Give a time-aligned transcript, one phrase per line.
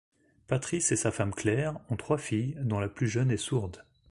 [0.47, 3.85] Patrice et sa femme Claire ont trois filles dont la plus jeune est sourde.